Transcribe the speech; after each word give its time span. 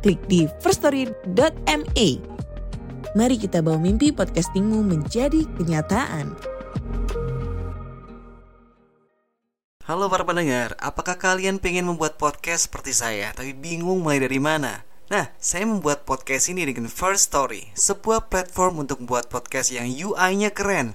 klik 0.00 0.20
di 0.26 0.48
firststory.me. 0.64 2.08
Mari 3.10 3.36
kita 3.36 3.60
bawa 3.60 3.76
mimpi 3.76 4.10
podcastingmu 4.10 4.80
menjadi 4.80 5.44
kenyataan. 5.60 6.32
Halo 9.90 10.06
para 10.06 10.22
pendengar, 10.22 10.78
apakah 10.78 11.18
kalian 11.18 11.58
pengen 11.58 11.90
membuat 11.90 12.14
podcast 12.14 12.70
seperti 12.70 12.94
saya 12.94 13.34
tapi 13.34 13.50
bingung 13.52 14.06
mulai 14.06 14.22
dari 14.22 14.38
mana? 14.38 14.86
Nah, 15.10 15.34
saya 15.42 15.66
membuat 15.66 16.06
podcast 16.06 16.46
ini 16.46 16.62
dengan 16.62 16.86
First 16.86 17.34
Story, 17.34 17.74
sebuah 17.74 18.30
platform 18.30 18.86
untuk 18.86 19.02
membuat 19.02 19.26
podcast 19.26 19.74
yang 19.74 19.90
UI-nya 19.90 20.54
keren, 20.54 20.94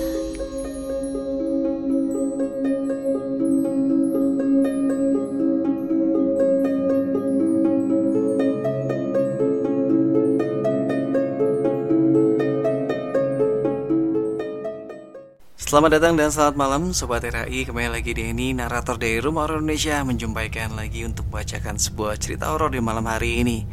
Selamat 15.71 16.03
datang 16.03 16.19
dan 16.19 16.27
selamat 16.27 16.55
malam 16.59 16.83
Sobat 16.91 17.23
RAI 17.23 17.63
Kembali 17.63 17.95
lagi 17.95 18.11
di 18.11 18.27
ini 18.27 18.51
Narator 18.51 18.99
dari 18.99 19.23
Rumah 19.23 19.47
Horor 19.47 19.63
Indonesia 19.63 20.03
Menjumpaikan 20.03 20.75
lagi 20.75 21.07
untuk 21.07 21.31
membacakan 21.31 21.79
sebuah 21.79 22.19
cerita 22.19 22.51
horor 22.51 22.75
di 22.75 22.83
malam 22.83 23.07
hari 23.07 23.39
ini. 23.39 23.63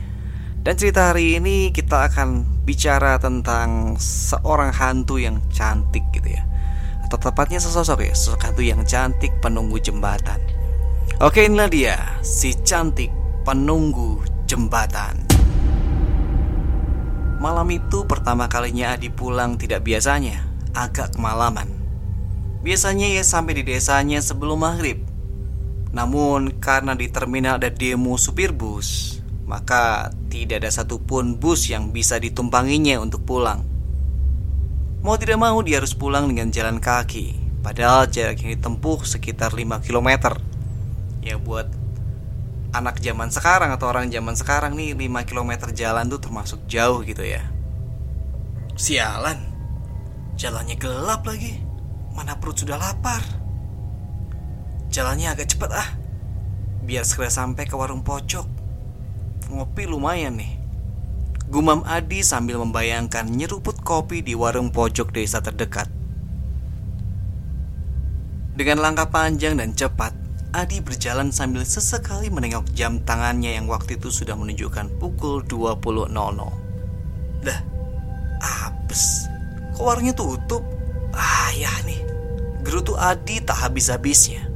Dan 0.63 0.79
cerita 0.79 1.11
hari 1.11 1.43
ini 1.43 1.75
kita 1.75 2.07
akan 2.07 2.63
bicara 2.63 3.19
tentang 3.19 3.99
Seorang 3.99 4.71
hantu 4.79 5.19
yang 5.19 5.43
cantik 5.51 6.07
gitu 6.15 6.39
ya. 6.39 6.47
Atau 7.03 7.19
tepatnya 7.19 7.59
sesosok 7.59 8.07
ya 8.07 8.15
Sosok 8.15 8.47
hantu 8.47 8.63
yang 8.63 8.87
cantik 8.87 9.35
penunggu 9.43 9.83
jembatan. 9.83 10.39
Oke 11.19 11.51
inilah 11.51 11.67
dia 11.67 11.99
Si 12.23 12.55
cantik 12.63 13.11
penunggu 13.43 14.23
jembatan. 14.47 15.27
Malam 17.43 17.67
itu 17.75 18.07
pertama 18.07 18.47
kalinya 18.47 18.95
Adi 18.95 19.11
pulang 19.11 19.59
tidak 19.59 19.83
biasanya 19.83 20.47
Agak 20.79 21.19
kemalaman 21.19 21.78
Biasanya 22.59 23.07
ia 23.07 23.23
sampai 23.23 23.63
di 23.63 23.63
desanya 23.63 24.19
sebelum 24.19 24.67
maghrib. 24.67 24.99
Namun 25.95 26.59
karena 26.59 26.99
di 26.99 27.09
terminal 27.09 27.57
ada 27.57 27.71
demo 27.71 28.19
supir 28.19 28.51
bus, 28.53 29.19
maka 29.49 30.13
tidak 30.29 30.67
ada 30.67 30.71
satupun 30.71 31.41
bus 31.41 31.71
yang 31.73 31.95
bisa 31.95 32.21
ditumpanginya 32.21 33.01
untuk 33.01 33.25
pulang. 33.25 33.65
Mau 35.01 35.15
tidak 35.17 35.39
mau 35.39 35.63
dia 35.63 35.79
harus 35.81 35.95
pulang 35.95 36.27
dengan 36.27 36.51
jalan 36.51 36.83
kaki, 36.83 37.39
padahal 37.63 38.11
jarak 38.11 38.43
yang 38.43 38.59
ditempuh 38.59 39.07
sekitar 39.07 39.55
5 39.55 39.81
km. 39.81 40.37
Ya 41.23 41.39
buat 41.39 41.71
anak 42.75 43.01
zaman 43.01 43.33
sekarang 43.33 43.73
atau 43.73 43.89
orang 43.89 44.13
zaman 44.13 44.37
sekarang 44.37 44.77
nih 44.77 44.93
5 44.93 45.25
km 45.25 45.73
jalan 45.73 46.05
tuh 46.11 46.21
termasuk 46.21 46.61
jauh 46.69 47.01
gitu 47.07 47.25
ya. 47.25 47.47
Sialan, 48.77 49.39
jalannya 50.37 50.77
gelap 50.77 51.25
lagi. 51.25 51.68
Mana 52.19 52.35
perut 52.35 52.59
sudah 52.59 52.75
lapar. 52.75 53.23
Jalannya 54.91 55.39
agak 55.39 55.55
cepat 55.55 55.71
ah. 55.71 55.91
Biar 56.83 57.07
segera 57.07 57.31
sampai 57.31 57.63
ke 57.71 57.79
warung 57.79 58.03
pojok. 58.03 58.43
Ngopi 59.55 59.87
lumayan 59.87 60.35
nih. 60.35 60.59
Gumam 61.47 61.87
Adi 61.87 62.27
sambil 62.27 62.59
membayangkan 62.59 63.31
nyeruput 63.31 63.87
kopi 63.87 64.27
di 64.27 64.35
warung 64.35 64.75
pojok 64.75 65.15
desa 65.15 65.39
terdekat. 65.39 65.87
Dengan 68.59 68.83
langkah 68.83 69.07
panjang 69.07 69.55
dan 69.55 69.71
cepat, 69.71 70.11
Adi 70.51 70.83
berjalan 70.83 71.31
sambil 71.31 71.63
sesekali 71.63 72.35
menengok 72.35 72.67
jam 72.75 72.99
tangannya 73.07 73.55
yang 73.55 73.71
waktu 73.71 73.95
itu 73.95 74.11
sudah 74.11 74.35
menunjukkan 74.35 74.99
pukul 74.99 75.47
20.00. 75.47 76.11
Dah, 77.47 77.61
apes. 78.43 79.31
Kok 79.79 79.85
warungnya 79.87 80.17
tutup? 80.19 80.67
Ah 81.15 81.55
ya 81.55 81.71
nih, 81.85 82.01
gerutu 82.63 82.95
Adi 82.99 83.43
tak 83.43 83.59
habis-habisnya. 83.67 84.47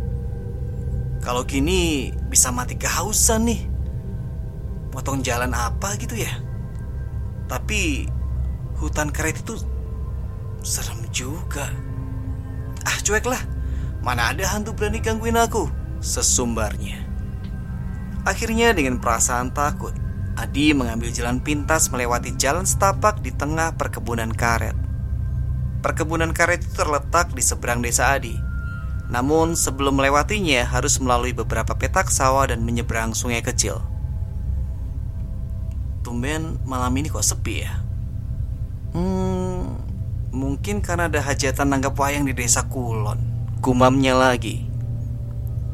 Kalau 1.22 1.46
gini 1.46 2.10
bisa 2.26 2.50
mati 2.50 2.74
kehausan 2.74 3.46
nih. 3.46 3.62
Potong 4.90 5.22
jalan 5.24 5.54
apa 5.54 5.94
gitu 5.96 6.18
ya? 6.18 6.30
Tapi 7.46 8.10
hutan 8.76 9.08
karet 9.08 9.40
itu 9.40 9.56
serem 10.60 10.98
juga. 11.14 11.70
Ah 12.82 12.98
cuek 13.00 13.24
lah, 13.24 13.40
mana 14.02 14.34
ada 14.34 14.44
hantu 14.50 14.74
berani 14.74 14.98
gangguin 14.98 15.38
aku? 15.38 15.70
Sesumbarnya. 16.02 16.98
Akhirnya 18.26 18.74
dengan 18.74 18.98
perasaan 18.98 19.54
takut, 19.54 19.94
Adi 20.34 20.74
mengambil 20.74 21.14
jalan 21.14 21.38
pintas 21.38 21.90
melewati 21.92 22.34
jalan 22.34 22.66
setapak 22.66 23.22
di 23.22 23.30
tengah 23.30 23.78
perkebunan 23.78 24.34
karet. 24.34 24.74
Perkebunan 25.82 26.30
karet 26.30 26.62
itu 26.62 26.78
terletak 26.78 27.34
di 27.34 27.42
seberang 27.42 27.82
desa 27.82 28.14
Adi. 28.14 28.38
Namun 29.10 29.58
sebelum 29.58 29.98
melewatinya 29.98 30.62
harus 30.62 31.02
melalui 31.02 31.34
beberapa 31.34 31.74
petak 31.74 32.08
sawah 32.08 32.46
dan 32.46 32.62
menyeberang 32.62 33.12
sungai 33.18 33.42
kecil. 33.42 33.82
Tumben 36.06 36.62
malam 36.62 36.94
ini 36.94 37.10
kok 37.10 37.26
sepi 37.26 37.66
ya? 37.66 37.82
Hmm, 38.94 39.74
mungkin 40.30 40.78
karena 40.86 41.10
ada 41.10 41.18
hajatan 41.18 41.66
nanggap 41.66 41.98
wayang 41.98 42.30
di 42.30 42.34
desa 42.36 42.62
Kulon. 42.70 43.18
Gumamnya 43.58 44.14
lagi. 44.14 44.70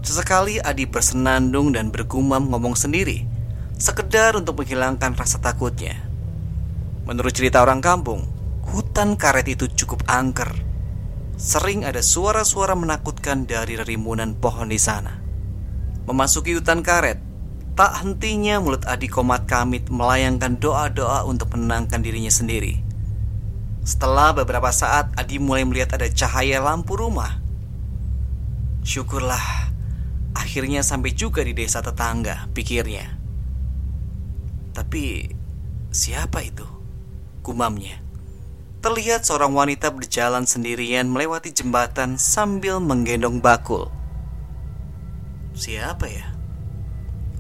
Sesekali 0.01 0.57
Adi 0.65 0.89
bersenandung 0.89 1.77
dan 1.77 1.93
bergumam 1.93 2.49
ngomong 2.49 2.79
sendiri, 2.79 3.29
sekedar 3.77 4.41
untuk 4.41 4.57
menghilangkan 4.63 5.13
rasa 5.13 5.37
takutnya. 5.37 6.01
Menurut 7.05 7.33
cerita 7.35 7.61
orang 7.61 7.85
kampung, 7.85 8.38
Hutan 8.79 9.19
karet 9.19 9.51
itu 9.51 9.67
cukup 9.75 10.07
angker. 10.07 10.55
Sering 11.35 11.83
ada 11.83 11.99
suara-suara 11.99 12.79
menakutkan 12.79 13.43
dari 13.43 13.75
rimunan 13.75 14.39
pohon 14.39 14.71
di 14.71 14.79
sana. 14.79 15.19
Memasuki 16.07 16.55
hutan 16.55 16.87
karet, 16.87 17.19
tak 17.75 17.99
hentinya 17.99 18.63
mulut 18.63 18.87
Adi 18.87 19.11
Komat 19.11 19.51
Kamit 19.51 19.91
melayangkan 19.91 20.63
doa-doa 20.63 21.27
untuk 21.27 21.59
menenangkan 21.59 22.07
dirinya 22.07 22.31
sendiri. 22.31 22.79
Setelah 23.83 24.31
beberapa 24.31 24.71
saat, 24.71 25.11
Adi 25.19 25.43
mulai 25.43 25.67
melihat 25.67 25.99
ada 25.99 26.07
cahaya 26.07 26.63
lampu 26.63 26.95
rumah. 26.95 27.43
Syukurlah, 28.87 29.75
akhirnya 30.39 30.87
sampai 30.87 31.19
juga 31.19 31.43
di 31.43 31.51
desa 31.51 31.83
tetangga, 31.83 32.47
pikirnya. 32.55 33.11
Tapi, 34.71 35.35
siapa 35.91 36.47
itu? 36.47 36.63
Gumamnya. 37.43 38.07
Terlihat 38.79 39.27
seorang 39.27 39.55
wanita 39.59 39.91
berjalan 39.91 40.47
sendirian 40.47 41.11
melewati 41.11 41.51
jembatan 41.51 42.15
sambil 42.15 42.79
menggendong 42.79 43.43
bakul. 43.43 43.91
Siapa 45.59 46.07
ya? 46.07 46.31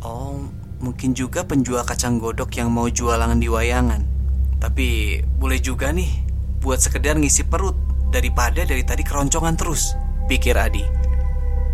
Oh, 0.03 0.51
mungkin 0.83 1.15
juga 1.15 1.47
penjual 1.47 1.87
kacang 1.87 2.19
godok 2.19 2.59
yang 2.59 2.75
mau 2.75 2.91
jualan 2.91 3.39
di 3.39 3.47
wayangan. 3.47 4.03
Tapi 4.59 5.23
boleh 5.39 5.63
juga 5.63 5.95
nih 5.95 6.11
buat 6.59 6.83
sekedar 6.83 7.15
ngisi 7.15 7.47
perut 7.47 7.79
daripada 8.11 8.67
dari 8.67 8.83
tadi 8.83 9.07
keroncongan 9.07 9.55
terus, 9.55 9.95
pikir 10.27 10.59
Adi. 10.59 10.83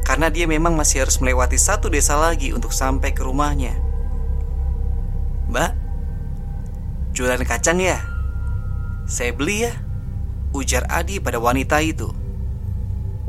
Karena 0.04 0.28
dia 0.28 0.44
memang 0.44 0.76
masih 0.76 1.08
harus 1.08 1.16
melewati 1.16 1.56
satu 1.56 1.88
desa 1.88 2.20
lagi 2.20 2.52
untuk 2.52 2.76
sampai 2.76 3.16
ke 3.16 3.24
rumahnya. 3.24 3.72
Mbak, 5.48 5.84
Jualan 7.14 7.46
kacang 7.46 7.78
ya? 7.78 8.13
Saya 9.04 9.36
beli 9.36 9.68
ya, 9.68 9.72
ujar 10.56 10.88
Adi 10.88 11.20
pada 11.20 11.36
wanita 11.36 11.76
itu. 11.84 12.08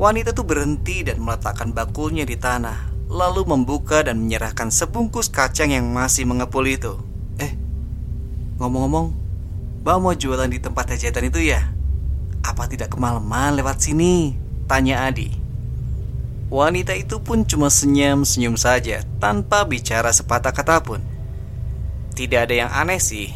Wanita 0.00 0.32
itu 0.32 0.44
berhenti 0.44 1.04
dan 1.04 1.20
meletakkan 1.20 1.72
bakulnya 1.76 2.24
di 2.24 2.36
tanah, 2.36 3.08
lalu 3.12 3.44
membuka 3.44 4.00
dan 4.00 4.24
menyerahkan 4.24 4.72
sebungkus 4.72 5.28
kacang 5.28 5.72
yang 5.72 5.92
masih 5.92 6.24
mengepul 6.24 6.64
itu. 6.64 6.96
Eh, 7.36 7.52
ngomong-ngomong, 8.56 9.12
Mbak 9.84 9.96
mau 10.00 10.16
jualan 10.16 10.48
di 10.50 10.58
tempat 10.58 10.96
hajatan 10.96 11.28
itu 11.28 11.52
ya? 11.52 11.62
Apa 12.42 12.66
tidak 12.66 12.96
kemalaman 12.96 13.60
lewat 13.60 13.78
sini? 13.84 14.34
Tanya 14.66 15.06
Adi. 15.06 15.30
Wanita 16.50 16.94
itu 16.94 17.18
pun 17.22 17.42
cuma 17.42 17.70
senyum-senyum 17.70 18.54
saja 18.54 19.02
tanpa 19.18 19.66
bicara 19.66 20.10
sepatah 20.14 20.54
kata 20.54 20.78
pun. 20.82 21.02
Tidak 22.14 22.48
ada 22.48 22.54
yang 22.54 22.70
aneh 22.70 23.02
sih, 23.02 23.30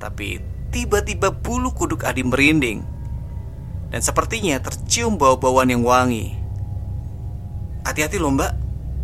tapi 0.00 0.55
tiba-tiba 0.70 1.30
bulu 1.30 1.72
kuduk 1.72 2.06
Adi 2.06 2.22
merinding 2.26 2.96
dan 3.90 4.00
sepertinya 4.02 4.58
tercium 4.60 5.16
bau-bauan 5.16 5.70
yang 5.70 5.86
wangi. 5.86 6.34
Hati-hati 7.86 8.18
loh 8.18 8.34
mbak, 8.34 8.52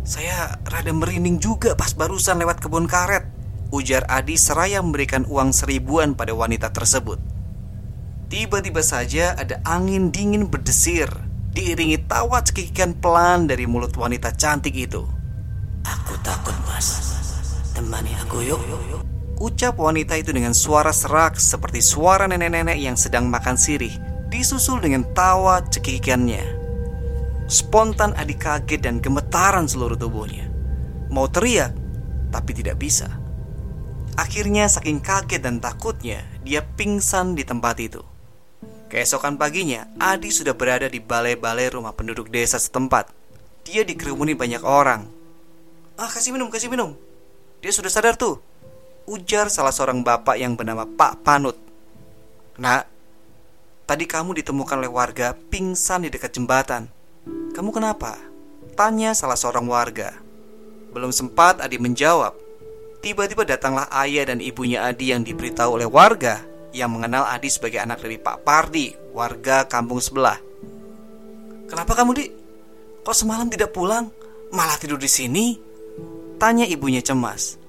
saya 0.03 0.59
rada 0.67 0.91
merinding 0.91 1.39
juga 1.39 1.73
pas 1.79 1.95
barusan 1.95 2.35
lewat 2.43 2.59
kebun 2.59 2.85
karet. 2.85 3.23
Ujar 3.73 4.05
Adi 4.05 4.37
seraya 4.37 4.83
memberikan 4.83 5.25
uang 5.25 5.49
seribuan 5.55 6.13
pada 6.13 6.35
wanita 6.35 6.69
tersebut. 6.69 7.17
Tiba-tiba 8.29 8.85
saja 8.85 9.33
ada 9.33 9.63
angin 9.65 10.13
dingin 10.13 10.45
berdesir, 10.51 11.09
diiringi 11.57 12.05
tawa 12.05 12.45
cekikikan 12.45 13.01
pelan 13.01 13.49
dari 13.49 13.65
mulut 13.65 13.95
wanita 13.97 14.35
cantik 14.35 14.77
itu. 14.77 15.01
Aku 15.85 16.13
takut 16.21 16.53
mas, 16.69 17.17
temani 17.73 18.13
aku 18.21 18.45
yuk. 18.45 18.61
Ucap 19.43 19.75
wanita 19.75 20.15
itu 20.15 20.31
dengan 20.31 20.55
suara 20.55 20.95
serak 20.95 21.35
seperti 21.35 21.83
suara 21.83 22.31
nenek-nenek 22.31 22.79
yang 22.79 22.95
sedang 22.95 23.27
makan 23.27 23.59
sirih 23.59 23.91
disusul 24.31 24.79
dengan 24.79 25.03
tawa 25.11 25.59
cekikikannya. 25.67 26.39
Spontan 27.51 28.15
Adi 28.15 28.39
kaget 28.39 28.87
dan 28.87 29.03
gemetaran 29.03 29.67
seluruh 29.67 29.99
tubuhnya. 29.99 30.47
Mau 31.11 31.27
teriak, 31.27 31.75
tapi 32.31 32.55
tidak 32.55 32.79
bisa. 32.79 33.11
Akhirnya 34.15 34.71
saking 34.71 35.03
kaget 35.03 35.43
dan 35.43 35.59
takutnya, 35.59 36.23
dia 36.47 36.63
pingsan 36.63 37.35
di 37.35 37.43
tempat 37.43 37.83
itu. 37.83 37.99
Keesokan 38.87 39.35
paginya, 39.35 39.91
Adi 39.99 40.31
sudah 40.31 40.55
berada 40.55 40.87
di 40.87 41.03
balai-balai 41.03 41.67
rumah 41.67 41.91
penduduk 41.91 42.31
desa 42.31 42.55
setempat. 42.55 43.11
Dia 43.67 43.83
dikerumuni 43.83 44.39
banyak 44.39 44.63
orang. 44.63 45.03
Ah, 45.99 46.07
kasih 46.07 46.31
minum, 46.31 46.47
kasih 46.47 46.71
minum. 46.71 46.95
Dia 47.59 47.75
sudah 47.75 47.91
sadar 47.91 48.15
tuh. 48.15 48.52
Ujar 49.03 49.51
salah 49.51 49.75
seorang 49.75 50.01
bapak 50.01 50.39
yang 50.39 50.55
bernama 50.55 50.87
Pak 50.87 51.23
Panut. 51.25 51.59
Nah, 52.55 52.87
Tadi 53.83 54.07
kamu 54.07 54.39
ditemukan 54.39 54.79
oleh 54.79 54.87
warga 54.87 55.35
pingsan 55.35 56.07
di 56.07 56.09
dekat 56.09 56.39
jembatan. 56.39 56.87
Kamu 57.51 57.75
kenapa? 57.75 58.15
Tanya 58.79 59.11
salah 59.11 59.35
seorang 59.35 59.67
warga. 59.67 60.15
Belum 60.95 61.11
sempat 61.11 61.59
Adi 61.59 61.75
menjawab. 61.83 62.31
Tiba-tiba 63.03 63.43
datanglah 63.43 63.91
ayah 63.91 64.31
dan 64.31 64.39
ibunya 64.39 64.87
Adi 64.87 65.11
yang 65.11 65.27
diberitahu 65.27 65.75
oleh 65.75 65.83
warga 65.83 66.39
yang 66.71 66.95
mengenal 66.95 67.27
Adi 67.27 67.51
sebagai 67.51 67.83
anak 67.83 67.99
dari 67.99 68.15
Pak 68.15 68.47
Pardi, 68.47 68.95
warga 69.11 69.67
kampung 69.67 69.99
sebelah. 69.99 70.39
Kenapa 71.67 71.91
kamu, 71.91 72.11
Di? 72.15 72.25
Kok 73.03 73.13
semalam 73.13 73.51
tidak 73.51 73.75
pulang? 73.75 74.07
Malah 74.55 74.79
tidur 74.79 74.95
di 74.95 75.11
sini? 75.11 75.59
Tanya 76.39 76.63
ibunya 76.63 77.03
cemas. 77.03 77.59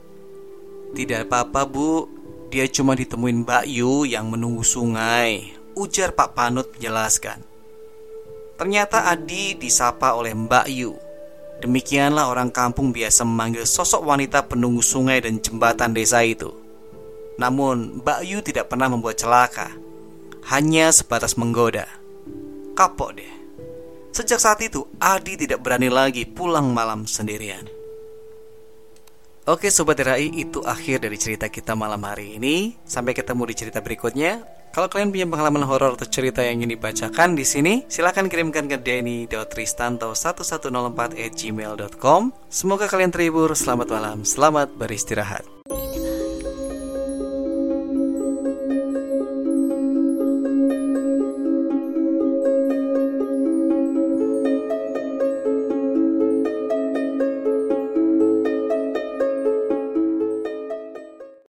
Tidak 0.94 1.26
apa-apa, 1.26 1.66
Bu. 1.66 2.06
Dia 2.54 2.70
cuma 2.70 2.94
ditemuin 2.94 3.42
Mbak 3.42 3.64
Yu 3.66 4.06
yang 4.06 4.30
menunggu 4.30 4.62
sungai 4.62 5.54
ujar 5.74 6.14
Pak 6.14 6.38
Panut 6.38 6.70
menjelaskan. 6.74 7.42
Ternyata 8.54 9.10
Adi 9.10 9.58
disapa 9.58 10.14
oleh 10.14 10.30
Mbak 10.32 10.66
Yu. 10.70 10.94
Demikianlah 11.58 12.30
orang 12.30 12.54
kampung 12.54 12.94
biasa 12.94 13.26
memanggil 13.26 13.66
sosok 13.66 14.06
wanita 14.06 14.46
penunggu 14.46 14.82
sungai 14.82 15.22
dan 15.22 15.42
jembatan 15.42 15.94
desa 15.94 16.22
itu. 16.22 16.54
Namun 17.38 18.02
Mbak 18.02 18.20
Yu 18.22 18.38
tidak 18.46 18.70
pernah 18.70 18.86
membuat 18.86 19.18
celaka, 19.18 19.74
hanya 20.54 20.94
sebatas 20.94 21.34
menggoda. 21.34 21.90
Kapok 22.78 23.18
deh. 23.18 23.32
Sejak 24.14 24.38
saat 24.38 24.62
itu, 24.62 24.86
Adi 25.02 25.34
tidak 25.34 25.66
berani 25.66 25.90
lagi 25.90 26.22
pulang 26.22 26.70
malam 26.70 27.02
sendirian. 27.02 27.66
Oke 29.44 29.68
Sobat 29.68 30.00
RAI, 30.00 30.40
itu 30.40 30.64
akhir 30.64 31.04
dari 31.04 31.20
cerita 31.20 31.52
kita 31.52 31.76
malam 31.76 32.00
hari 32.00 32.40
ini. 32.40 32.80
Sampai 32.88 33.12
ketemu 33.12 33.44
di 33.44 33.52
cerita 33.52 33.84
berikutnya. 33.84 34.40
Kalau 34.72 34.88
kalian 34.88 35.12
punya 35.12 35.28
pengalaman 35.28 35.68
horor 35.68 36.00
atau 36.00 36.08
cerita 36.08 36.40
yang 36.40 36.64
ingin 36.64 36.80
dibacakan 36.80 37.36
di 37.36 37.44
sini, 37.44 37.84
silahkan 37.84 38.24
kirimkan 38.32 38.72
ke 38.72 38.80
denny.tristanto1104 38.80 41.36
gmail.com. 41.36 42.32
Semoga 42.48 42.88
kalian 42.88 43.12
terhibur. 43.12 43.52
Selamat 43.52 43.92
malam, 43.92 44.24
selamat 44.24 44.80
beristirahat. 44.80 45.44